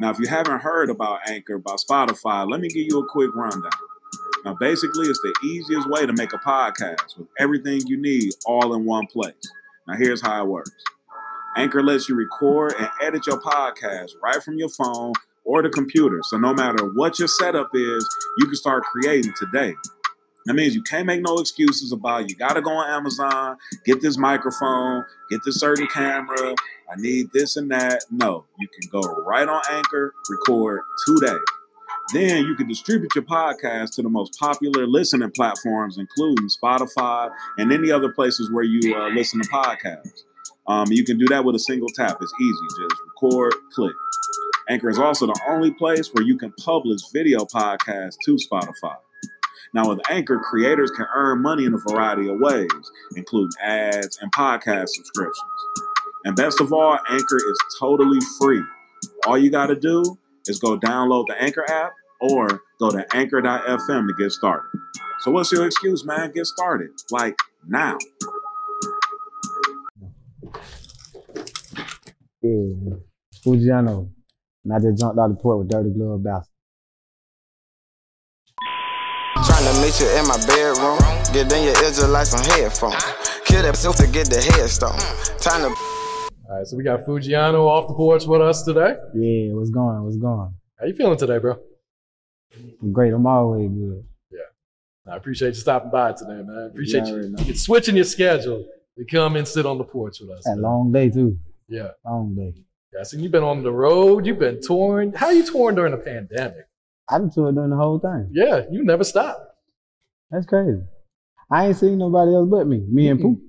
[0.00, 3.34] Now, if you haven't heard about Anchor, by Spotify, let me give you a quick
[3.34, 3.70] rundown.
[4.46, 8.74] Now, basically, it's the easiest way to make a podcast with everything you need all
[8.74, 9.34] in one place.
[9.86, 10.70] Now, here's how it works
[11.58, 15.12] Anchor lets you record and edit your podcast right from your phone
[15.44, 16.20] or the computer.
[16.22, 19.74] So, no matter what your setup is, you can start creating today.
[20.46, 24.00] That means you can't make no excuses about you got to go on Amazon, get
[24.00, 26.54] this microphone, get this certain camera.
[26.90, 28.04] I need this and that.
[28.10, 31.38] No, you can go right on Anchor, record today.
[32.12, 37.72] Then you can distribute your podcast to the most popular listening platforms, including Spotify and
[37.72, 40.24] any other places where you uh, listen to podcasts.
[40.66, 42.18] Um, you can do that with a single tap.
[42.20, 42.58] It's easy.
[42.80, 43.94] Just record, click.
[44.68, 48.96] Anchor is also the only place where you can publish video podcasts to Spotify.
[49.72, 52.68] Now, with Anchor, creators can earn money in a variety of ways,
[53.14, 55.89] including ads and podcast subscriptions.
[56.24, 58.62] And best of all, Anchor is totally free.
[59.26, 64.06] All you got to do is go download the Anchor app or go to anchor.fm
[64.06, 64.68] to get started.
[65.20, 66.32] So, what's your excuse, man?
[66.32, 66.90] Get started.
[67.10, 67.34] Like
[67.66, 67.96] now.
[72.42, 72.96] Yeah,
[73.44, 74.10] Foogiano.
[74.64, 76.52] And I just jumped out the port with dirty glove bastard.
[79.36, 80.98] Tryna meet you in my bedroom.
[81.32, 83.02] Get in your ear just like some headphones.
[83.44, 84.98] Kill that self to get the headstone.
[85.38, 85.89] Time to.
[86.50, 88.96] All right, so we got Foogiano off the porch with us today.
[89.14, 90.02] Yeah, what's going?
[90.02, 90.52] What's going?
[90.80, 91.56] How you feeling today, bro?
[92.82, 93.12] I'm great.
[93.14, 94.04] I'm always good.
[94.32, 96.64] Yeah, I appreciate you stopping by today, man.
[96.64, 98.66] I appreciate Yeah, you, you switching your schedule
[98.98, 100.44] to come and sit on the porch with us.
[100.48, 101.38] A long day too.
[101.68, 101.90] Yeah.
[102.04, 102.52] Long day.
[102.92, 105.12] Yeah, so you've been on the road, you've been touring.
[105.12, 106.66] How you touring during the pandemic?
[107.08, 108.28] I've been touring during the whole thing.
[108.32, 109.54] Yeah, you never stopped.
[110.32, 110.82] That's crazy.
[111.48, 112.84] I ain't seen nobody else but me.
[112.90, 113.20] Me and.
[113.20, 113.40] Pooh.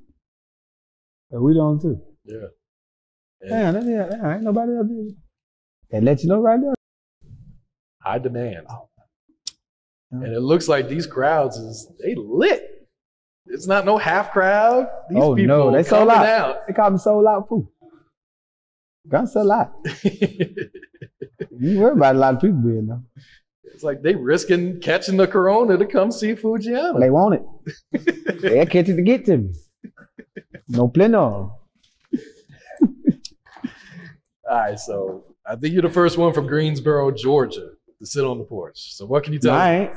[1.32, 2.00] But we don't too.
[2.26, 2.46] Yeah.
[3.48, 4.88] Damn, that, yeah, ain't nobody else.
[4.88, 5.16] did.
[5.90, 6.76] They let you know right there.
[8.02, 8.68] High demand.
[8.70, 8.88] Oh.
[10.12, 12.88] And it looks like these crowds is they lit.
[13.48, 14.88] It's not no half crowd.
[15.10, 16.26] These oh people no, they sold out.
[16.26, 16.68] out.
[16.68, 17.70] They called me sold out Pooh.
[19.08, 19.74] Gun sell out.
[21.60, 23.02] You worry about a lot of people being there.
[23.66, 27.00] It's like they risking catching the corona to come see Foogiano.
[27.00, 28.42] They want it.
[28.42, 29.54] They'll catch it to get to me.
[30.68, 31.54] No pleno.
[34.52, 37.70] All right, so I think you're the first one from Greensboro, Georgia,
[38.00, 38.94] to sit on the porch.
[38.94, 39.64] So what can you tell No, us?
[39.64, 39.92] I ain't.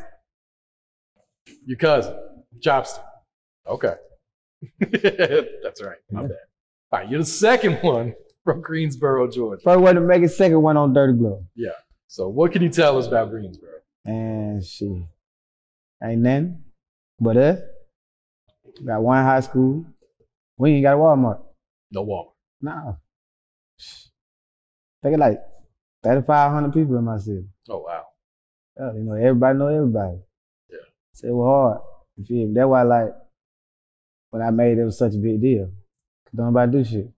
[1.67, 2.15] Your cousin,
[2.61, 3.03] Chopstick.
[3.67, 3.95] Okay.
[4.81, 5.97] That's right.
[6.13, 6.31] My bad.
[6.93, 8.15] All right, you're the second one
[8.45, 9.61] from Greensboro, Georgia.
[9.65, 11.43] First one to make a second one on Dirty Glove.
[11.57, 11.71] Yeah.
[12.07, 13.71] So what can you tell us about Greensboro?
[14.05, 15.03] And shit.
[16.01, 16.63] Ain't nothing
[17.19, 17.59] but us.
[18.87, 19.85] Got one high school.
[20.59, 21.41] We ain't got a Walmart.
[21.91, 22.31] No Walmart.
[22.63, 22.93] Nah.
[25.05, 25.39] Think of like
[26.03, 27.45] 3,500 people in my city.
[27.69, 28.05] Oh wow.
[28.81, 30.17] Yeah, you know, everybody know everybody.
[30.71, 30.79] Yeah.
[31.13, 31.81] So it was hard.
[32.17, 32.55] You feel me?
[32.55, 33.15] That's why, like,
[34.31, 35.67] when I made it, it was such a big deal.
[36.25, 37.11] Cause don't nobody do shit.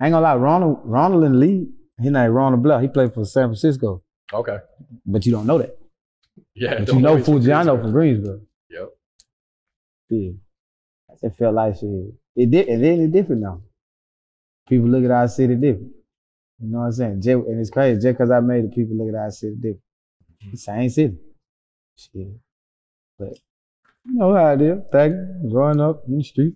[0.00, 1.68] I ain't gonna lie, Ronald, Ronald in the league,
[2.00, 2.82] he named Ronald Bluff.
[2.82, 4.58] He played for San Francisco, Okay.
[5.06, 5.78] but you don't know that.
[6.56, 6.80] Yeah.
[6.80, 8.40] But you know Foogiano from Greensboro.
[8.68, 8.88] Yep.
[10.10, 10.30] Yeah.
[11.22, 12.14] It felt like shit.
[12.34, 12.68] It did.
[12.68, 13.62] It really different now.
[14.68, 15.92] People look at our city different.
[16.62, 17.22] You know what I'm saying?
[17.22, 18.00] Just, and it's crazy.
[18.00, 19.80] Just because I made it, people look at our city different.
[20.44, 20.56] Mm-hmm.
[20.56, 21.18] Same city.
[21.96, 22.28] Shit.
[23.18, 23.38] But
[24.04, 24.78] you know how it is.
[24.92, 26.54] Thugging, growing up in the street,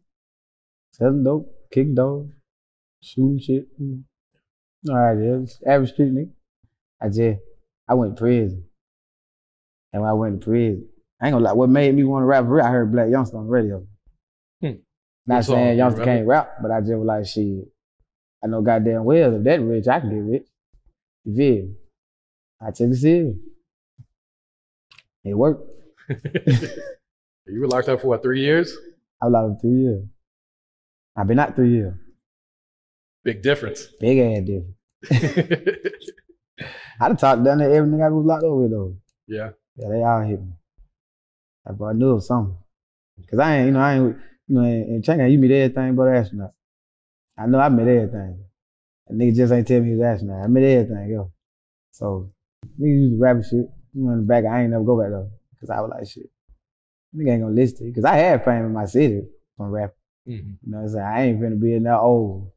[0.92, 2.30] selling dope, kicking doors,
[3.02, 3.66] shooting shit.
[3.78, 4.04] You
[4.84, 5.60] know how it is.
[5.66, 6.30] Average street nigga.
[7.02, 7.40] I just,
[7.88, 8.64] I went to prison.
[9.92, 10.88] And when I went to prison,
[11.20, 13.34] I ain't gonna lie, what made me want to rap real, I heard Blac Youngsta
[13.34, 13.86] on the radio.
[14.60, 14.72] Hmm.
[15.26, 17.68] Not saying you Youngsta can't rap, but I just was like, shit,
[18.46, 20.46] I know goddamn well if that rich, I can get rich.
[21.24, 21.74] You feel me?
[22.60, 23.34] I took it serious.
[25.24, 25.68] It worked.
[26.08, 28.72] you were locked up for what, three years?
[29.20, 30.04] I was locked up three years.
[31.16, 31.94] I've been out three years.
[33.24, 33.88] Big difference.
[33.98, 36.10] Big ass difference.
[37.00, 38.96] I done talked down there every nigga I was locked up with though.
[39.26, 39.50] yeah.
[39.76, 40.52] Yeah, they all hit me.
[41.66, 42.56] I, I knew it was something.
[43.28, 44.16] Cause I ain't, you know, I ain't,
[44.46, 46.52] you know, in, in China, you meet everything but an astronaut.
[47.38, 48.44] I know I met everything.
[49.08, 50.44] A nigga just ain't tell me he was an astronaut.
[50.44, 51.32] I met everything, yo.
[51.92, 52.30] So,
[52.80, 53.70] niggas used to rap and shit.
[53.94, 55.30] You know, in the back, I ain't never go back though.
[55.60, 56.30] Cause I was like, shit.
[57.14, 57.94] Nigga ain't gonna listen to you.
[57.94, 59.22] Cause I had fame in my city
[59.56, 59.94] from rap.
[60.28, 60.56] Mhm.
[60.62, 61.04] You know what I'm saying?
[61.04, 62.50] I ain't finna be in that old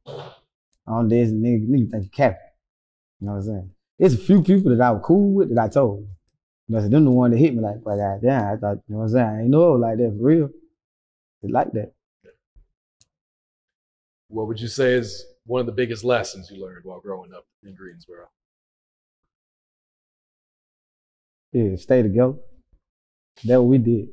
[0.88, 2.38] on this nigga, nigga think you cap.
[3.20, 3.72] You know what I'm saying?
[4.00, 6.08] It's a few people that I was cool with that I told.
[6.68, 8.96] You know, so them the one that hit me like, God damn, I thought, you
[8.96, 9.26] know what I'm saying?
[9.26, 10.50] I ain't know it was like that for real.
[11.42, 11.94] It's like that.
[14.30, 17.46] What would you say is one of the biggest lessons you learned while growing up
[17.64, 18.28] in Greensboro?
[21.52, 22.36] Yeah, stay together.
[23.44, 24.10] That's what we did.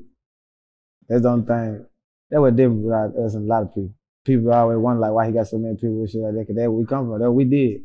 [1.06, 1.86] That's the only thing.
[2.30, 3.94] That was different with us and a lot of people.
[4.24, 6.46] People always wonder like why he got so many people and shit like that.
[6.46, 7.20] Cause that's where we come from.
[7.20, 7.82] That we did.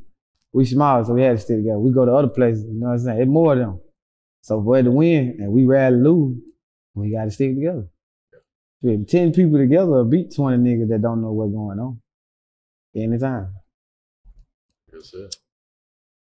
[0.53, 1.79] We small, so we had to stay together.
[1.79, 3.21] We go to other places, you know what I'm saying?
[3.21, 3.81] It's more of them.
[4.41, 6.39] So for it to win and we rather lose,
[6.95, 7.87] we gotta stick together.
[8.81, 12.01] Yeah, Ten people together will beat 20 niggas that don't know what's going on.
[12.95, 13.53] Anytime.
[14.93, 15.29] Yes, sir.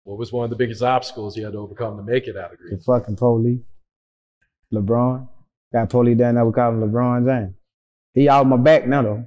[0.03, 2.53] What was one of the biggest obstacles you had to overcome to make it out
[2.53, 2.83] of Greece?
[2.85, 3.59] The fucking police.
[4.73, 5.27] LeBron.
[5.71, 7.53] Got police down there, we call him LeBron James.
[8.13, 9.25] He out my back now though.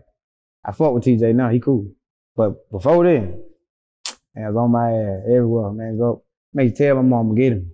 [0.64, 1.93] I fought with TJ now, he cool.
[2.37, 3.43] But before then,
[4.35, 5.99] man, I was on my ass everywhere, man.
[5.99, 7.70] Go make you tell my mama get him.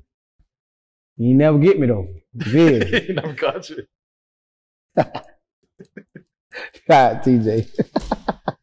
[1.17, 2.07] He never get me though.
[2.47, 2.85] Yeah.
[2.85, 3.85] He Never caught you.
[4.97, 5.23] God,
[7.23, 7.69] TJ.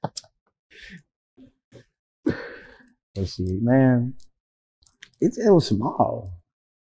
[3.15, 4.13] but shit, man,
[5.21, 6.33] it, it was small.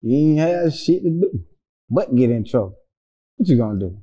[0.02, 1.44] You ain't have shit to do
[1.88, 2.76] but get in trouble.
[3.36, 3.98] What you gonna do?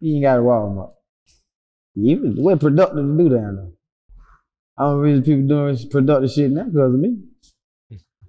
[0.00, 0.92] You ain't got to Walmart.
[1.94, 3.70] You what productive to do down there?
[4.76, 7.18] I don't really people doing productive shit now because of me.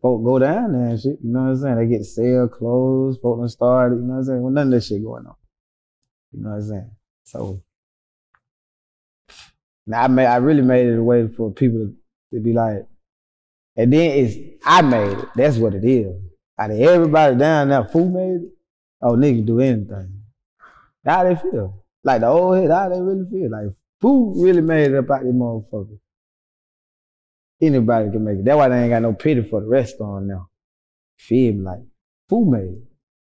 [0.01, 1.75] Folk go down there and shit, you know what I'm saying?
[1.77, 4.41] They get sell clothes, folk done started, you know what I'm saying?
[4.41, 5.35] Well, none of that shit going on.
[6.31, 6.91] You know what I'm saying?
[7.23, 7.63] So
[9.87, 11.95] now I made I really made it a way for people to,
[12.35, 12.85] to be like,
[13.75, 14.35] and then it's
[14.65, 15.29] I made it.
[15.35, 16.15] That's what it is.
[16.57, 18.51] Out of everybody down there, who made it?
[19.01, 20.21] Oh, nigga do anything.
[21.05, 21.83] How they feel?
[22.03, 23.51] Like the old head, how they really feel?
[23.51, 25.99] Like who really made it up out this motherfucker?
[27.61, 28.45] Anybody can make it.
[28.45, 30.49] That's why they ain't got no pity for the rest of them now.
[31.17, 31.61] Feel me?
[31.61, 31.79] Like
[32.29, 32.83] who made it?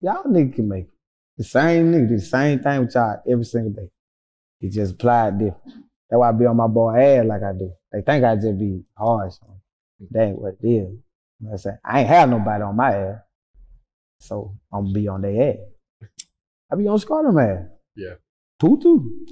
[0.01, 0.91] Y'all nigga can make it.
[1.37, 3.91] The same nigga do the same thing with y'all every single day.
[4.61, 5.63] He just applied different.
[6.11, 7.73] That's why I be on my boy ass like I do.
[7.93, 9.35] They think I just be harsh.
[10.11, 10.71] That ain't what it is.
[10.71, 11.01] You
[11.41, 11.79] know what I'm saying?
[11.85, 13.19] I ain't have nobody on my ass.
[14.21, 16.09] So I'm gonna be on their ass.
[16.73, 17.67] I be on Scarlet ass.
[17.97, 18.15] Yeah.
[18.61, 19.27] Two.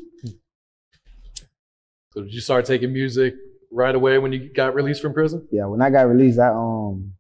[2.13, 3.35] So did you start taking music
[3.71, 5.47] right away when you got released from prison?
[5.51, 7.13] Yeah, when I got released, I um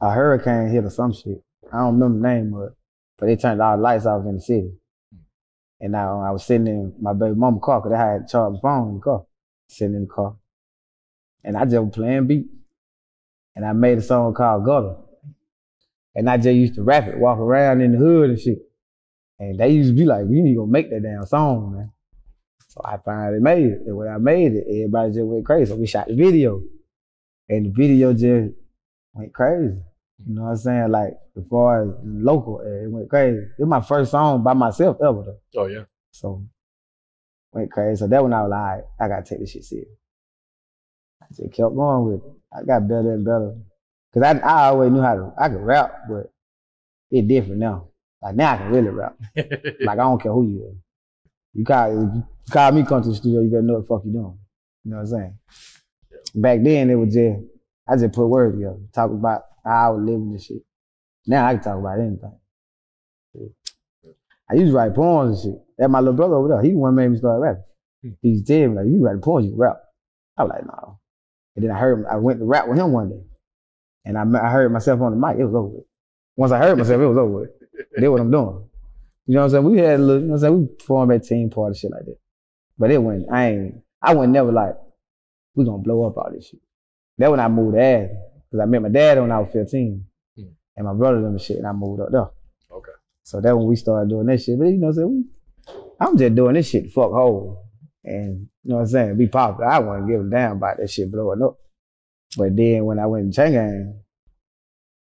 [0.00, 1.42] a hurricane hit or some shit.
[1.72, 2.72] I don't remember the name of it,
[3.18, 4.72] but they turned all the lights off in the city.
[5.80, 8.60] And I, I was sitting in my baby mama car because I had charged my
[8.62, 9.24] phone in the car,
[9.68, 10.36] sitting in the car.
[11.46, 12.46] And I just was playing beat.
[13.54, 14.96] And I made a song called Gutter.
[16.14, 18.58] And I just used to rap it, walk around in the hood and shit.
[19.38, 21.92] And they used to be like, we need to make that damn song, man.
[22.68, 23.80] So I finally made it.
[23.86, 25.70] And when I made it, everybody just went crazy.
[25.70, 26.62] So we shot the video.
[27.48, 28.54] And the video just
[29.14, 29.82] went crazy.
[30.26, 30.90] You know what I'm saying?
[30.90, 33.38] Like, as far as local, it went crazy.
[33.38, 35.62] It was my first song by myself ever, though.
[35.62, 35.84] Oh yeah.
[36.10, 36.44] So,
[37.52, 38.00] went crazy.
[38.00, 39.88] So that when I was like, all right, I gotta take this shit serious.
[41.22, 42.32] I just kept going with it.
[42.52, 43.56] I got better and better.
[44.14, 46.32] Cause I, I always knew how to, I could rap, but
[47.10, 47.88] it's different now.
[48.22, 49.16] Like now I can really rap.
[49.36, 50.76] Like I don't care who you are.
[51.54, 54.02] You call, you call me come to the studio, you better know what the fuck
[54.04, 54.38] you doing.
[54.84, 55.38] You know what I'm saying?
[56.34, 57.40] Back then it was just,
[57.88, 60.62] I just put words together, talk about how I was living this shit.
[61.26, 62.38] Now I can talk about anything.
[64.48, 65.62] I used to write poems and shit.
[65.78, 67.64] That my little brother over there, he the one made me start rapping.
[68.02, 68.10] Hmm.
[68.22, 69.78] He used me like, you write poems, you rap.
[70.38, 70.98] I was like, no.
[71.56, 73.22] And then I heard, I went to rap with him one day,
[74.04, 75.38] and I, I heard myself on the mic.
[75.38, 75.78] It was over.
[76.36, 77.50] Once I heard myself, it was over.
[77.98, 78.68] Did what I'm doing.
[79.26, 79.64] You know what I'm saying?
[79.64, 80.60] We had a little, you know what I'm saying?
[80.60, 82.18] We performed at team party, shit like that.
[82.78, 84.76] But it went, I ain't, I went never like,
[85.54, 86.60] we gonna blow up all this shit.
[87.18, 88.18] That when I moved to Athens,
[88.50, 90.04] because I met my dad when I was 15,
[90.36, 90.42] Hmm.
[90.76, 92.28] and my brother them and shit, and I moved up there.
[92.70, 92.92] Okay.
[93.22, 94.58] So that when we started doing that shit.
[94.58, 95.24] But you know what I'm saying?
[95.66, 97.65] We, I'm just doing this shit to fuck hole.
[98.06, 99.16] And you know what I'm saying?
[99.18, 99.68] Be popular.
[99.68, 101.58] I wouldn't give a damn about that shit blowing up.
[102.36, 104.00] But then when I went to Chain Gang,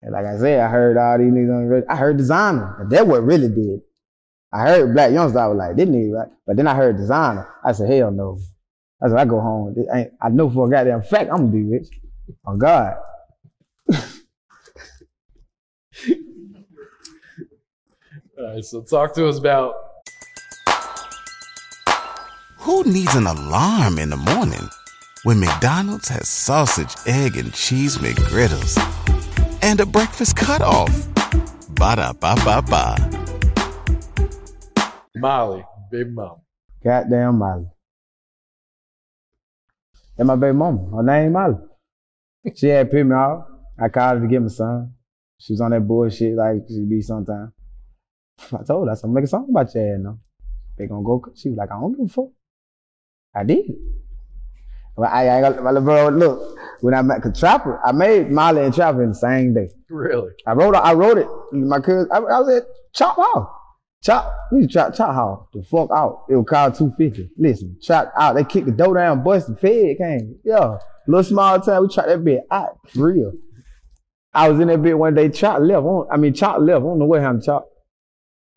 [0.02, 1.86] And like I said, I heard all these niggas on the radio.
[1.90, 2.80] I heard Desiigner.
[2.80, 3.80] And that what really did.
[4.52, 6.28] I heard Blac Youngsta, I was like, didn't he, right?
[6.46, 7.46] But then I heard Desiigner.
[7.64, 8.38] I said, hell no.
[9.02, 9.74] I said, I go home.
[9.74, 11.88] This ain't- I know for a goddamn fact I'm gonna be rich.
[12.46, 12.94] On God.
[18.38, 19.74] All right, so talk to us about
[22.62, 24.68] Who needs an alarm in the morning
[25.24, 28.78] when McDonald's has sausage, egg, and cheese McGriddles
[29.62, 31.08] and a breakfast cutoff?
[31.74, 32.94] Ba da ba ba ba.
[35.16, 36.36] Molly, baby mom.
[36.84, 37.66] Goddamn Molly.
[40.16, 40.88] That's my baby mama.
[40.94, 41.56] Her name Molly.
[42.54, 43.44] She had picked me off.
[43.76, 44.94] I called her to get my son.
[45.36, 47.50] She was on that bullshit like she be sometimes.
[48.52, 50.18] I told her, I said, make a song about your ass now.
[50.78, 51.24] They gonna go.
[51.34, 52.30] She was like, I don't give a fuck.
[53.34, 53.64] I did.
[54.96, 56.08] Well, I, I got my little bro.
[56.08, 59.70] Look, when I met Trapper, I made Molly and Trapper in the same day.
[59.88, 60.32] Really?
[60.46, 60.78] I wrote it.
[60.78, 61.28] I wrote it.
[61.52, 62.08] My cousin.
[62.12, 63.48] I, I was at Chop House.
[64.02, 64.34] Chop.
[64.50, 65.46] We used to trap Chop House.
[65.54, 66.24] The fuck out.
[66.28, 67.30] It was called two fifty.
[67.38, 68.34] Listen, chop out.
[68.34, 69.22] They kicked the door down.
[69.24, 70.36] Bust the fed came.
[70.44, 71.82] Yeah, little small town.
[71.82, 72.78] We trapped that bit out.
[72.92, 73.32] For real.
[74.34, 75.30] I was in that bit one day.
[75.30, 75.84] Chop left.
[75.84, 76.82] On, I mean, Chop left.
[76.82, 77.44] I don't know what happened.
[77.44, 77.66] Chop.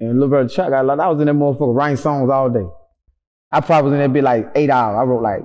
[0.02, 2.66] And little brother Chop got like I was in that motherfucker writing songs all day.
[3.56, 4.98] I probably was in that bit like eight hours.
[5.00, 5.42] I wrote like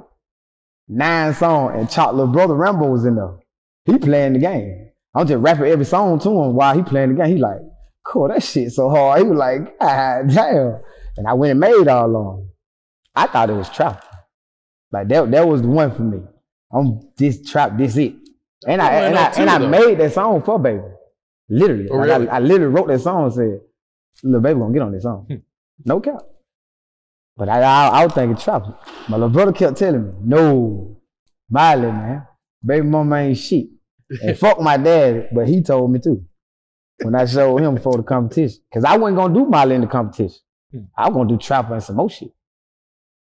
[0.88, 3.38] nine songs, and Chop little brother Rambo was in there.
[3.84, 4.90] He playing the game.
[5.14, 7.36] I'm just rapping every song to him while he playing the game.
[7.36, 7.58] He like,
[8.04, 9.20] cool, that shit so hard.
[9.22, 10.80] He was like, God damn.
[11.16, 12.48] And I went and made all along.
[13.14, 14.04] I thought it was trap.
[14.92, 16.20] Like that, that was the one for me.
[16.72, 18.14] I'm this trap, this it.
[18.66, 20.82] And I and I and I made that song for baby.
[21.48, 21.88] Literally.
[21.90, 22.28] Oh, Like, really?
[22.28, 23.60] I, I literally wrote that song and said,
[24.22, 25.26] Lil Baby gonna get on this song.
[25.28, 25.36] Hmm.
[25.84, 26.20] No cap.
[27.40, 28.66] But I, I I was thinking trap.
[29.08, 31.00] My little brother kept telling me, no,
[31.48, 32.26] Miley, man.
[32.62, 33.68] Baby mama ain't shit.
[34.22, 36.22] And fuck my dad, but he told me too.
[36.98, 38.60] When I showed him for the competition.
[38.70, 40.38] Cause I wasn't gonna do Miley in the competition.
[40.94, 42.28] I was gonna do trap and some more shit.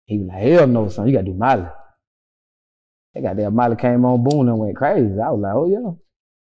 [0.07, 1.67] He was like, hell no, son, you gotta do Miley.
[3.13, 5.13] They got that goddamn Miley came on boom and went crazy.
[5.21, 5.69] I was like, oh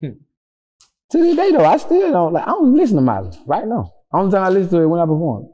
[0.02, 0.10] yeah.
[1.12, 3.94] To this day though, I still don't like I don't listen to Miley right now.
[4.12, 5.50] Only time I listen to it when I perform.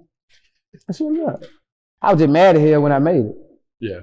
[0.91, 1.47] Swear to God.
[2.05, 3.35] I was just mad at her when I made it.
[3.79, 4.01] Yeah.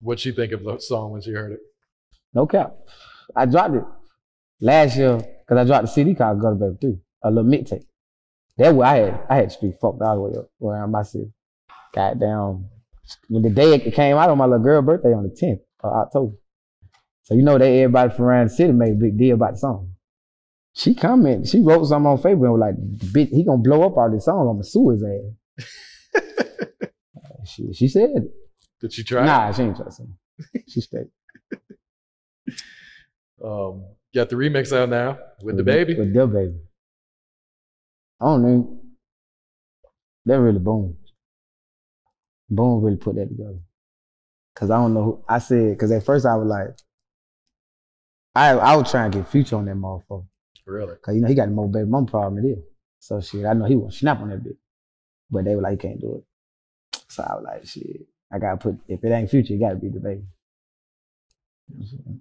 [0.00, 1.60] What'd she think of the song when she heard it?
[2.34, 2.74] No cap.
[3.36, 3.84] I dropped it
[4.60, 7.84] last year because I dropped the CD called Gutter Baby 3, a little mixtape.
[8.58, 11.32] That where I had I had street fucked all the way up around my city.
[11.94, 12.68] Goddamn.
[13.28, 15.92] When the day it came out on my little girl birthday on the 10th of
[15.92, 16.34] October.
[17.22, 19.58] So you know that everybody from around the city made a big deal about the
[19.58, 19.92] song.
[20.74, 23.96] She commented, she wrote something on Facebook and was like, bitch, he gonna blow up
[23.96, 26.40] all this song, I'm gonna sue his ass.
[27.44, 28.22] she, she said it.
[28.80, 29.24] Did she try?
[29.24, 30.14] Nah, she ain't trusting.
[30.68, 31.06] She straight.
[33.42, 33.84] Um,
[34.14, 35.98] got the remix out now with DaBaby.
[35.98, 36.58] With DaBaby.
[38.20, 38.80] I don't know.
[40.26, 40.96] That really boom.
[42.48, 43.58] Boom really put that together.
[44.56, 45.02] Cause I don't know.
[45.02, 46.68] Who, I said because at first I was like,
[48.34, 50.26] I I was trying to get Future on that motherfucker.
[50.66, 50.94] Really?
[51.02, 52.64] Cause you know he got the more baby mom problem than this.
[53.00, 54.56] So shit, I know he was snap on that bitch.
[55.30, 56.24] But they were like, he can't do it.
[57.14, 59.88] So I was like, shit, I gotta put if it ain't Future, it gotta be
[59.88, 60.24] DaBaby.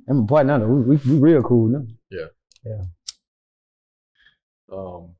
[0.07, 0.65] I'm a partner now.
[0.67, 1.85] We, we, we real cool no?
[2.12, 2.25] Yeah.
[2.63, 2.83] Yeah.
[4.71, 5.15] Um,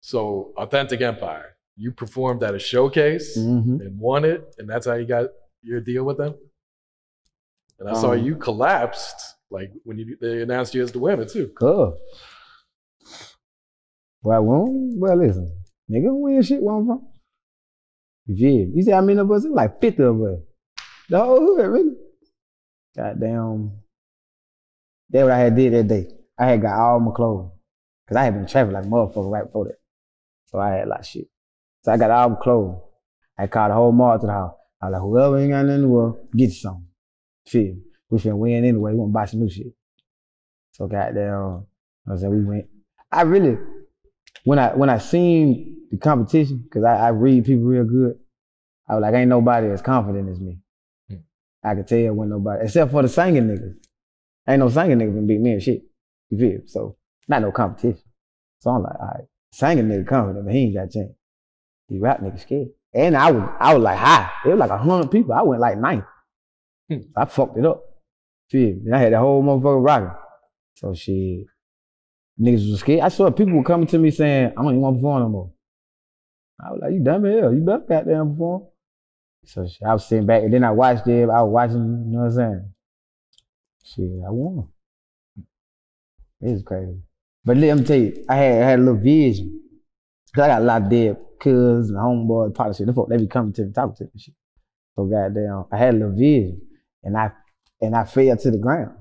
[0.00, 3.80] so Authentic Empire, you performed at a showcase Mm-hmm.
[3.80, 5.30] and won it, and that's how you got
[5.62, 6.34] your deal with them.
[7.80, 9.16] And I saw Um, you collapsed
[9.50, 11.50] like when you they announced you as the winner too.
[11.58, 11.96] Cool.
[14.22, 15.50] Well, well, well, listen,
[15.90, 17.06] nigga, where shit where I'm from?
[18.26, 19.44] Yeah, you see how many of us?
[19.44, 20.38] Like 50 of us.
[21.08, 21.94] The whole hood, really.
[22.96, 23.72] Goddamn.
[25.10, 26.08] That's what I had did that day.
[26.38, 27.50] I had got all my clothes.
[28.08, 29.78] Cause I had been traveling like motherfucker right before that.
[30.46, 31.26] So I had a lot of shit.
[31.82, 32.80] So I got all my clothes.
[33.38, 34.54] I called the whole mall to the house.
[34.80, 36.86] I was like, whoever ain't got nothing to wear, get you some.
[37.46, 37.76] Feel?
[38.10, 38.92] We finna win anyway.
[38.92, 39.72] We gonna buy some new shit.
[40.72, 41.66] So goddamn,
[42.10, 42.66] I said we went.
[43.10, 43.56] I really,
[44.42, 48.18] when I when I seen the competition, because I, I read people real good,
[48.88, 50.58] I was like, ain't nobody as confident as me.
[51.08, 51.16] Hmm.
[51.62, 53.76] I could tell when nobody, except for the singing niggas.
[54.48, 55.82] Ain't no singing niggas can beat me and shit.
[56.30, 56.60] You feel?
[56.66, 56.96] So
[57.28, 58.02] not no competition.
[58.58, 61.12] So I'm like, all right, singing nigga confident, but he ain't got a chance.
[61.88, 62.68] The rap nigga scared.
[62.92, 64.30] And I was I was like high.
[64.44, 65.32] It was like a hundred people.
[65.32, 66.04] I went like ninth.
[66.90, 66.98] Hmm.
[67.16, 67.82] I fucked it up.
[68.50, 68.82] Feel me?
[68.86, 70.16] And I had the whole motherfucker rocking.
[70.76, 71.46] So shit.
[72.40, 73.00] Niggas was scared.
[73.00, 75.28] I saw people were coming to me saying, I don't even want to perform no
[75.28, 75.52] more.
[76.60, 77.54] I was like, you dumb as hell.
[77.54, 78.62] You better goddamn perform.
[79.46, 81.28] So I was sitting back and then I watched it.
[81.28, 82.72] I was watching, you know what I'm saying?
[83.84, 84.68] Shit, I won.
[86.40, 87.02] It was crazy.
[87.44, 89.60] But let me tell you, I had I had a little vision.
[90.34, 92.86] Cause I got a lot of dead and homeboys, part of shit.
[92.86, 94.34] Them folk, they be coming to me, talking to me shit.
[94.96, 96.60] So goddamn, I had a little vision,
[97.02, 97.32] and I
[97.80, 98.96] and I fell to the ground.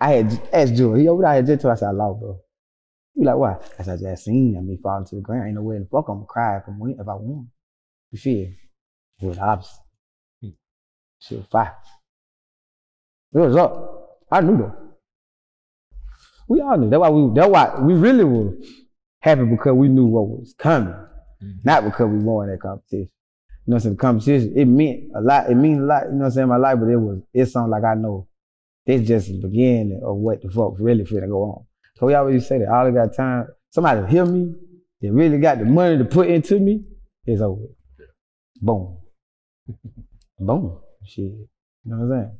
[0.00, 2.40] I had asked Joe, he over there, I had just told, I said, I bro.
[3.14, 3.56] He like, why?
[3.78, 5.46] I said, I just seen me falling to the ground.
[5.46, 7.50] Ain't no way in the fuck I'm gonna cry if, I'm win, if I won.
[8.12, 8.48] You feel?
[9.20, 9.80] It was opposite.
[10.40, 10.48] Hmm.
[11.20, 11.76] Shit was fire.
[13.34, 14.18] It was up.
[14.32, 14.74] I knew though.
[16.48, 16.90] We all knew.
[16.90, 17.34] That's why we.
[17.34, 18.54] That's why we really were
[19.20, 20.94] happy because we knew what was coming,
[21.62, 23.08] not because we won that competition.
[23.66, 23.94] You know what I'm saying?
[23.94, 25.50] The competition it meant a lot.
[25.50, 26.04] It means a lot.
[26.06, 26.48] You know what I'm saying?
[26.48, 27.20] My life, but it was.
[27.32, 28.26] It's something like I know.
[28.86, 31.64] This just the beginning of what the fuck really finna go on.
[31.96, 33.46] So we always say that all I got time.
[33.70, 34.54] Somebody hear me.
[35.00, 36.84] They really got the money to put into me.
[37.24, 37.66] It's over.
[38.60, 38.98] Boom.
[40.38, 40.78] Boom.
[41.04, 41.24] Shit.
[41.24, 41.46] You
[41.84, 42.38] know what I'm saying?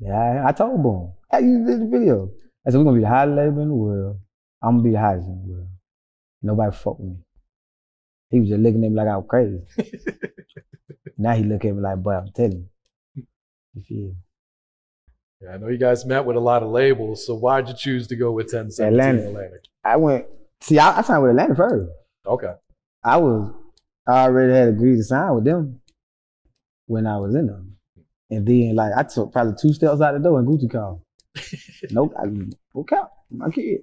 [0.00, 1.12] Yeah, I, I told Boom.
[1.30, 2.30] Hey, you did the video.
[2.66, 4.20] I said, we're gonna be the hottest label in the world.
[4.62, 5.68] I'm gonna be the hottest in the world.
[6.42, 7.16] Nobody fuck with me.
[8.30, 9.60] He was just looking at me like I was crazy.
[11.18, 12.68] now he look at me like, boy, I'm telling
[13.14, 13.24] you.
[13.74, 14.14] You feel?
[15.44, 18.06] Yeah, I know you guys met with a lot of labels, so why'd you choose
[18.08, 19.26] to go with 1017 Atlantic.
[19.26, 19.60] Atlantic?
[19.84, 20.26] I went,
[20.60, 21.90] see, I, I signed with Atlanta first.
[22.26, 22.54] Okay.
[23.02, 23.52] I was,
[24.06, 25.80] I already had agreed to sign with them
[26.86, 27.76] when I was in them.
[28.30, 31.02] And then, like, I took probably two steps out the door and Gucci called.
[31.90, 32.26] nope, I,
[32.78, 32.96] okay,
[33.30, 33.80] my kid.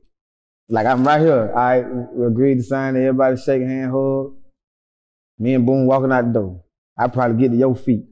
[0.67, 1.53] Like, I'm right here.
[1.55, 1.83] I
[2.25, 4.33] agreed to sign, everybody shake hand, hug.
[5.37, 6.63] Me and Boom walking out the door.
[6.97, 8.05] I probably get to your feet.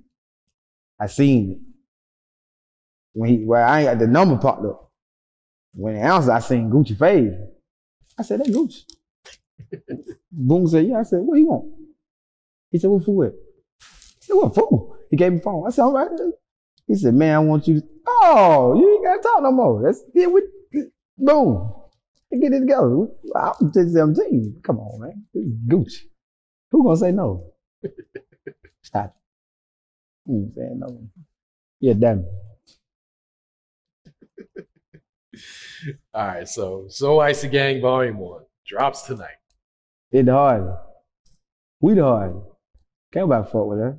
[0.99, 1.68] I seen it.
[3.13, 4.91] When he, well, I ain't, got the number popped up.
[5.73, 7.37] When the answer, I seen Gucci fade.
[8.17, 8.83] I said, that Gucci.
[10.31, 10.99] Boom said, yeah.
[10.99, 11.73] I said, what you want?
[12.71, 13.35] He said, what for it?
[13.81, 13.85] I
[14.21, 14.97] said, what food?
[15.09, 15.65] He gave me phone.
[15.65, 16.09] I said, all right.
[16.87, 19.81] He said, man, I want you to, oh, you ain't got to talk no more.
[19.83, 20.41] That's, yeah, we,
[21.17, 21.73] boom.
[22.31, 23.07] Let's get it together.
[23.35, 24.61] I'm just 17.
[24.63, 25.25] Come on, man.
[25.33, 26.09] This is Gucci.
[26.71, 27.51] Who gonna say no?
[28.83, 29.15] Stop.
[30.27, 31.09] Who saying no?
[31.79, 32.25] Yeah, damn.
[36.13, 39.37] All right, so So Icey Gang Volume 1 drops tonight.
[40.11, 40.77] It hardest.
[41.81, 42.45] We the hardest.
[43.13, 43.95] Can't nobody fuck with us.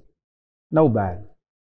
[0.71, 1.21] Nobody.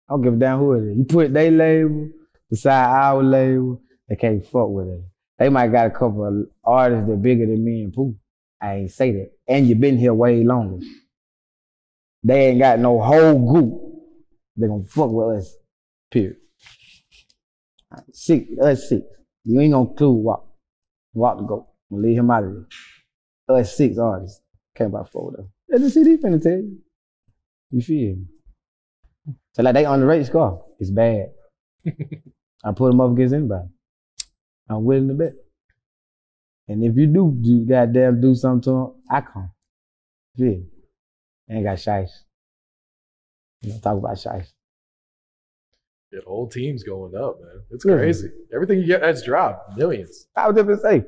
[0.09, 0.99] I don't give a damn who it is.
[0.99, 2.11] You put their label
[2.51, 5.01] beside our label, they can't fuck with us.
[5.39, 8.15] They might got a couple of artists that bigger than me and Pooh.
[8.61, 9.33] I ain't say that.
[9.49, 10.85] And you been here way longer.
[12.23, 13.81] They ain't got no whole group.
[14.57, 15.55] They gonna fuck with us.
[16.11, 16.37] Period.
[18.13, 19.03] Six, us six.
[19.47, 20.45] You ain't gonna clue walk.
[21.15, 21.69] Walk to go.
[21.91, 22.53] I'm gonna leave him out of
[23.49, 23.57] there.
[23.57, 24.43] Us six artists.
[24.75, 25.49] Came by four though.
[25.69, 26.79] That's the CD finna tell you.
[27.71, 28.27] You feel me?
[29.53, 30.61] So like they underrated scar.
[30.81, 31.31] It's bad.
[32.65, 33.69] I put them up against anybody.
[34.69, 35.35] I'm willing to bet.
[36.67, 39.51] And if you do, do goddamn do something to them, I come.
[40.37, 40.67] Feel me?
[41.49, 42.11] Ain't got shice.
[43.63, 44.53] You know, talk about shice.
[46.13, 47.63] The whole team's going up, man.
[47.71, 48.29] It's crazy.
[48.55, 50.29] Everything you get that's dropped, millions.
[50.37, 51.05] I was just gonna say,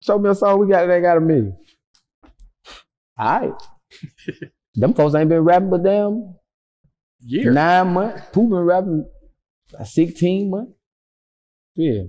[0.00, 1.56] show me a song we got that got a million.
[3.18, 3.52] All right.
[4.74, 6.34] Them folks ain't been rapping but damn
[7.20, 7.52] Year.
[7.52, 8.22] nine months.
[8.32, 9.08] Pooh been rapping
[9.78, 10.72] uh, 16 months.
[11.76, 12.02] Yeah.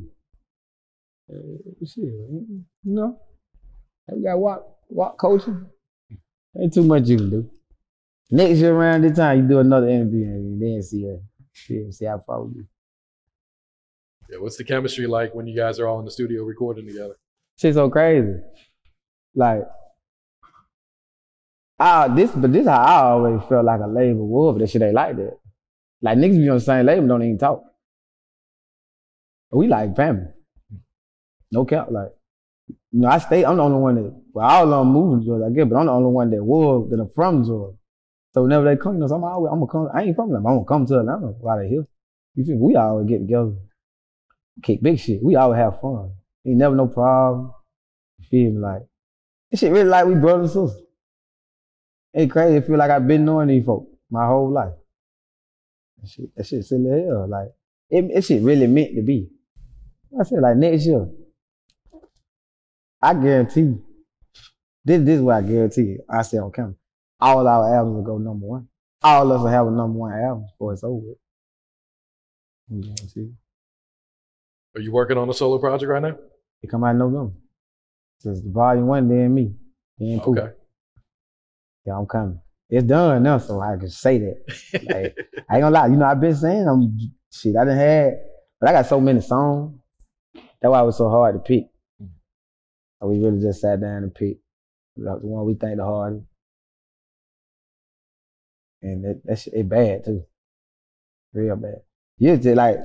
[1.29, 3.19] Uh, shit, you know,
[4.11, 5.65] we got walk, walk coaching.
[6.59, 7.49] Ain't too much you can do.
[8.31, 11.17] Next year around this time, you do another interview and then see uh,
[11.55, 12.65] see, see how far we do.
[14.29, 17.15] Yeah, what's the chemistry like when you guys are all in the studio recording together?
[17.57, 18.39] Shit so crazy.
[19.35, 19.63] Like,
[21.79, 24.93] ah, this, but this how I always felt like a label but that shit ain't
[24.93, 25.37] like that.
[26.01, 27.63] Like niggas be on the same label, don't even talk.
[29.51, 30.27] We like family.
[31.51, 32.11] No cap, like,
[32.67, 35.45] you know, I stay, I'm the only one that, well, all of them moving Georgia,
[35.45, 37.77] I get, but I'm the only one that was, that are from Georgia.
[38.35, 40.29] So whenever they come, you know, so I'm always, I'm gonna come, I ain't from
[40.29, 41.87] them, I'm gonna come to Atlanta while they here.
[42.35, 42.61] You feel me?
[42.61, 43.53] We always get together,
[44.61, 45.23] kick big shit.
[45.23, 46.11] We always have fun.
[46.45, 47.53] Ain't never no problem.
[48.19, 48.59] You feel me?
[48.59, 48.81] Like,
[49.49, 50.85] this shit really like we brothers and sisters.
[52.13, 52.57] Ain't crazy.
[52.57, 54.73] It feel like I've been knowing these folks my whole life.
[56.01, 57.29] That shit, that shit silly hell.
[57.29, 57.53] Like,
[57.89, 59.29] it, it shit really meant to be.
[60.19, 61.07] I said, like, next year,
[63.01, 63.77] I guarantee
[64.83, 66.03] this, this is what I guarantee you.
[66.09, 66.75] I said on camera.
[67.19, 68.67] All our albums will go number one.
[69.03, 70.95] All of us will have a number one album before it's over.
[70.95, 71.17] with.
[72.69, 73.33] You guarantee.
[74.75, 76.17] Are you working on a solo project right now?
[76.61, 77.33] It come out in November.
[78.19, 79.55] Since the volume one, then me.
[79.97, 80.37] Then Pooh.
[80.37, 80.53] Okay.
[81.85, 82.39] Yeah, I'm coming.
[82.69, 84.35] It's done now, so I can say that.
[84.73, 85.15] Like,
[85.49, 86.89] I ain't gonna lie, you know, I've been saying I'm
[87.31, 88.13] shit, I done had,
[88.59, 89.77] but I got so many songs.
[90.33, 91.65] That's why it was so hard to pick.
[92.01, 92.09] Mm.
[92.99, 94.41] So we really just sat down and picked
[94.95, 96.25] the one we think the hardest.
[98.81, 100.25] And that, that shit, it bad too.
[101.33, 101.81] Real bad.
[102.17, 102.77] You just like,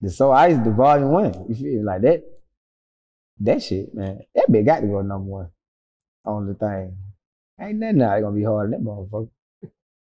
[0.00, 1.46] the So Ice, the volume one.
[1.48, 2.22] You feel like that?
[3.40, 4.20] That shit, man.
[4.34, 5.50] That bit got to go number one
[6.24, 6.96] on the thing.
[7.60, 9.28] Ain't nothing now gonna be harder than that motherfucker.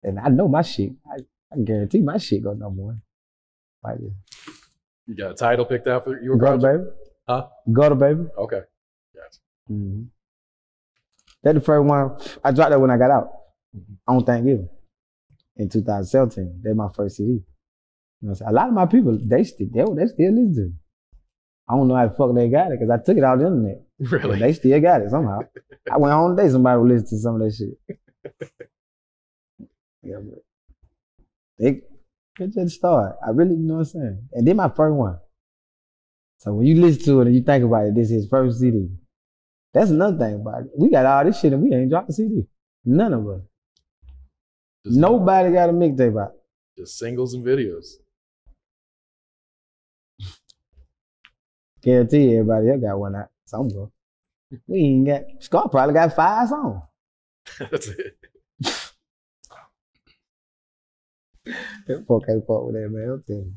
[0.04, 0.92] And I know my shit.
[1.06, 1.18] I,
[1.52, 3.02] I guarantee my shit go number one.
[3.84, 4.14] Like this.
[5.08, 6.84] You got a title picked out for your Gutter project?
[6.84, 6.96] baby.
[7.28, 7.48] Huh?
[7.72, 8.24] Gutter baby.
[8.38, 8.62] Okay.
[9.14, 9.40] Yes.
[9.70, 10.04] Mm-hmm.
[11.44, 12.18] That the first one.
[12.44, 13.30] I dropped that when I got out
[13.76, 13.94] Mm-hmm.
[14.08, 14.70] on Thanksgiving
[15.58, 16.62] in 2017.
[16.64, 17.32] That's my first CD.
[17.32, 17.42] You
[18.22, 18.42] know I'm?
[18.48, 20.72] A lot of my people, they still, they, they still listen to it.
[21.68, 23.48] I don't know how the fuck they got it because I took it out the
[23.48, 23.82] internet.
[24.00, 24.40] Really?
[24.40, 25.40] they still got it somehow.
[25.90, 28.50] I went home today, somebody would listen to some of that shit.
[30.04, 30.44] yeah, but
[31.58, 31.82] they,
[32.38, 33.16] they just start.
[33.26, 34.28] I really, you know what I'm saying?
[34.34, 35.20] And then my first one.
[36.40, 38.60] So when you listen to it and you think about it, this is his first
[38.60, 38.90] CD.
[39.74, 40.72] That's another thing about it.
[40.78, 42.46] We got all this shit and we ain't dropped a CD.
[42.86, 43.42] None of us.
[44.86, 46.34] Just, Nobody got a mixtape out.
[46.78, 47.86] Just singles and videos.
[51.82, 53.88] Guarantee everybody else got one out somewhere.
[54.68, 56.82] We ain't got, Scott probably got five songs.
[57.60, 58.18] That's it.
[61.88, 63.10] That fuck ain't fuck with that, man.
[63.10, 63.54] I'm telling you.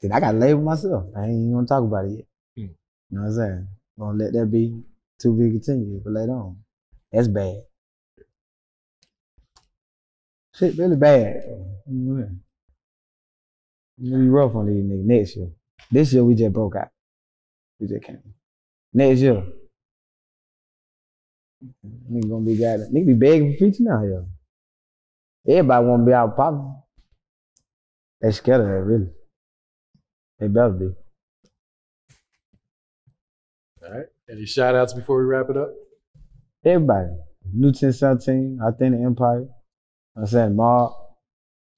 [0.00, 1.06] Then I got to label myself.
[1.16, 2.26] I ain't even gonna talk about it yet.
[2.56, 2.60] Hmm.
[2.60, 2.68] You
[3.10, 3.68] know what I'm saying?
[3.98, 4.82] Gonna let that be
[5.20, 6.58] too big continued, but later on.
[7.10, 7.62] That's bad.
[10.62, 11.42] Shit really bad.
[11.90, 12.22] Mm-hmm.
[13.98, 15.48] We be rough on these niggas next year.
[15.90, 16.90] This year we just broke out.
[17.80, 18.22] We just came.
[18.94, 19.44] Next year.
[21.84, 24.28] Nigga gonna be got Nigga be begging for feature now, yo.
[25.48, 26.76] Everybody wanna be out popping.
[28.20, 29.10] They scared of that, really.
[30.38, 30.94] They better be.
[33.84, 34.06] All right.
[34.30, 35.70] Any shout outs before we wrap it up?
[36.64, 37.08] Everybody.
[37.52, 39.48] New 1017, Authentic Empire.
[40.16, 40.94] I'm saying Mark.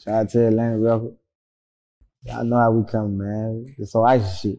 [0.03, 1.17] Shout out to Atlantic Record.
[2.25, 3.75] Y'all know how we come, man.
[3.79, 4.59] It's all ice shit.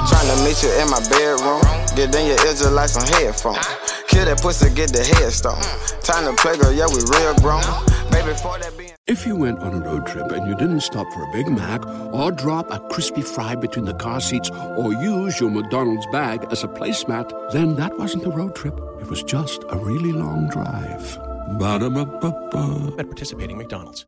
[0.00, 1.62] Tryna meet you in my bedroom.
[1.96, 3.66] Get in your ears just like some headphones.
[4.08, 5.60] Kill that pussy, get the headstone.
[6.02, 7.62] Time to play, girl, yeah, we real grown.
[8.10, 8.90] Baby, for that being.
[9.06, 11.86] If you went on a road trip and you didn't stop for a Big Mac
[12.12, 16.64] or drop a crispy fry between the car seats or use your McDonald's bag as
[16.64, 18.78] a placemat, then that wasn't a road trip.
[19.00, 21.18] It was just a really long drive.
[21.46, 22.98] Ba-da-ba-ba-ba.
[22.98, 24.02] at participating McDonald's.